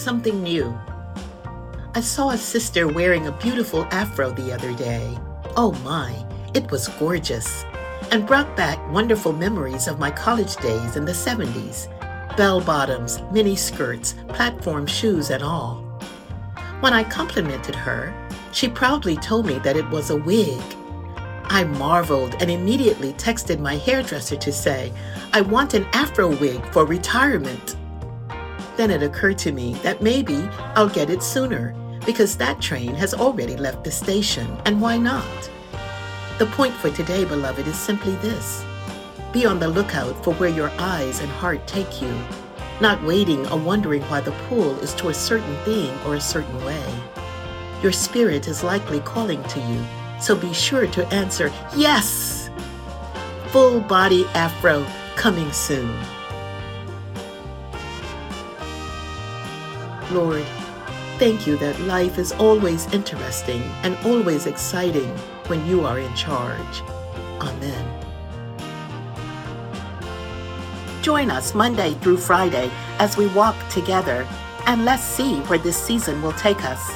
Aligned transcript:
something 0.00 0.42
new. 0.42 0.76
I 1.94 2.00
saw 2.00 2.30
a 2.30 2.38
sister 2.38 2.88
wearing 2.88 3.26
a 3.26 3.32
beautiful 3.32 3.84
afro 3.90 4.30
the 4.30 4.52
other 4.52 4.72
day. 4.74 5.18
Oh 5.56 5.72
my, 5.84 6.26
it 6.54 6.70
was 6.70 6.88
gorgeous 6.88 7.64
and 8.10 8.26
brought 8.26 8.56
back 8.56 8.78
wonderful 8.90 9.32
memories 9.32 9.86
of 9.86 9.98
my 9.98 10.10
college 10.10 10.56
days 10.56 10.96
in 10.96 11.04
the 11.04 11.12
70s 11.12 11.88
bell 12.36 12.60
bottoms, 12.60 13.20
mini 13.32 13.56
skirts, 13.56 14.14
platform 14.28 14.86
shoes, 14.86 15.30
and 15.30 15.42
all. 15.42 15.82
When 16.80 16.94
I 16.94 17.04
complimented 17.04 17.74
her, 17.74 18.14
she 18.52 18.68
proudly 18.68 19.16
told 19.16 19.46
me 19.46 19.58
that 19.58 19.76
it 19.76 19.88
was 19.90 20.10
a 20.10 20.16
wig. 20.16 20.62
I 21.44 21.64
marveled 21.64 22.36
and 22.40 22.50
immediately 22.50 23.12
texted 23.14 23.58
my 23.58 23.76
hairdresser 23.76 24.36
to 24.36 24.52
say, 24.52 24.92
I 25.32 25.40
want 25.40 25.74
an 25.74 25.84
afro 25.92 26.34
wig 26.36 26.64
for 26.72 26.86
retirement. 26.86 27.76
Then 28.80 28.90
it 28.90 29.02
occurred 29.02 29.36
to 29.40 29.52
me 29.52 29.74
that 29.82 30.00
maybe 30.00 30.36
I'll 30.74 30.88
get 30.88 31.10
it 31.10 31.22
sooner 31.22 31.74
because 32.06 32.38
that 32.38 32.62
train 32.62 32.94
has 32.94 33.12
already 33.12 33.54
left 33.54 33.84
the 33.84 33.90
station, 33.90 34.56
and 34.64 34.80
why 34.80 34.96
not? 34.96 35.50
The 36.38 36.46
point 36.46 36.72
for 36.72 36.90
today, 36.90 37.26
beloved, 37.26 37.68
is 37.68 37.78
simply 37.78 38.14
this 38.22 38.64
be 39.34 39.44
on 39.44 39.60
the 39.60 39.68
lookout 39.68 40.24
for 40.24 40.32
where 40.36 40.48
your 40.48 40.72
eyes 40.78 41.20
and 41.20 41.28
heart 41.28 41.66
take 41.66 42.00
you, 42.00 42.10
not 42.80 43.04
waiting 43.04 43.46
or 43.48 43.58
wondering 43.58 44.00
why 44.04 44.22
the 44.22 44.32
pull 44.48 44.74
is 44.78 44.94
to 44.94 45.10
a 45.10 45.14
certain 45.14 45.56
thing 45.66 45.94
or 46.06 46.14
a 46.14 46.18
certain 46.18 46.64
way. 46.64 47.02
Your 47.82 47.92
spirit 47.92 48.48
is 48.48 48.64
likely 48.64 49.00
calling 49.00 49.42
to 49.42 49.60
you, 49.60 49.84
so 50.18 50.34
be 50.34 50.54
sure 50.54 50.86
to 50.86 51.06
answer 51.08 51.52
yes! 51.76 52.48
Full 53.48 53.80
body 53.82 54.24
afro 54.28 54.86
coming 55.16 55.52
soon. 55.52 55.94
Lord, 60.12 60.44
thank 61.18 61.46
you 61.46 61.56
that 61.58 61.80
life 61.80 62.18
is 62.18 62.32
always 62.32 62.92
interesting 62.92 63.62
and 63.82 63.96
always 64.04 64.46
exciting 64.46 65.08
when 65.46 65.64
you 65.66 65.84
are 65.84 65.98
in 65.98 66.14
charge. 66.14 66.82
Amen. 67.40 67.96
Join 71.02 71.30
us 71.30 71.54
Monday 71.54 71.94
through 71.94 72.18
Friday 72.18 72.70
as 72.98 73.16
we 73.16 73.26
walk 73.28 73.56
together 73.68 74.26
and 74.66 74.84
let's 74.84 75.02
see 75.02 75.40
where 75.42 75.58
this 75.58 75.76
season 75.76 76.20
will 76.22 76.32
take 76.32 76.64
us. 76.64 76.92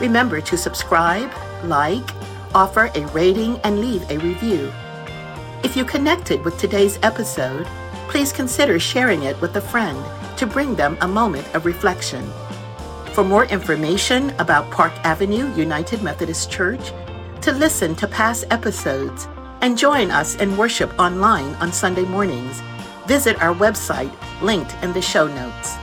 Remember 0.00 0.40
to 0.40 0.56
subscribe, 0.56 1.30
like, 1.64 2.08
offer 2.54 2.90
a 2.94 3.06
rating, 3.08 3.58
and 3.60 3.80
leave 3.80 4.08
a 4.10 4.18
review. 4.18 4.72
If 5.62 5.76
you 5.76 5.84
connected 5.84 6.44
with 6.44 6.58
today's 6.58 6.98
episode, 7.02 7.66
please 8.10 8.32
consider 8.32 8.80
sharing 8.80 9.22
it 9.22 9.40
with 9.40 9.54
a 9.54 9.60
friend 9.60 10.04
to 10.36 10.44
bring 10.44 10.74
them 10.74 10.98
a 11.00 11.06
moment 11.06 11.46
of 11.54 11.64
reflection. 11.64 12.28
For 13.12 13.22
more 13.22 13.44
information 13.44 14.30
about 14.40 14.68
Park 14.72 14.92
Avenue 15.04 15.54
United 15.54 16.02
Methodist 16.02 16.50
Church, 16.50 16.92
to 17.40 17.52
listen 17.52 17.94
to 17.94 18.08
past 18.08 18.46
episodes, 18.50 19.28
and 19.60 19.78
join 19.78 20.10
us 20.10 20.34
in 20.36 20.56
worship 20.56 20.92
online 20.98 21.54
on 21.56 21.72
Sunday 21.72 22.04
mornings, 22.04 22.60
visit 23.06 23.40
our 23.40 23.54
website 23.54 24.12
linked 24.42 24.74
in 24.82 24.92
the 24.92 25.00
show 25.00 25.28
notes. 25.28 25.76